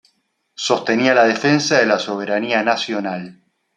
Sostenía 0.55 1.13
la 1.13 1.25
defensa 1.25 1.77
de 1.77 1.85
la 1.85 1.99
soberanía 1.99 2.63
nacional. 2.63 3.39